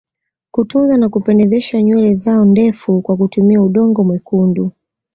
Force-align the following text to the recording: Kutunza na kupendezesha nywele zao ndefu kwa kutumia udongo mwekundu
Kutunza 0.51 0.97
na 0.97 1.09
kupendezesha 1.09 1.81
nywele 1.81 2.13
zao 2.13 2.45
ndefu 2.45 3.01
kwa 3.01 3.17
kutumia 3.17 3.61
udongo 3.63 4.03
mwekundu 4.03 4.71